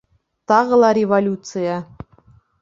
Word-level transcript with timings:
Тағы 0.51 0.79
ла 0.83 0.89
революция 0.99 1.77